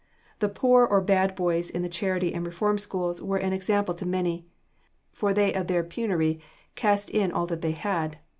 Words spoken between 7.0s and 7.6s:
in all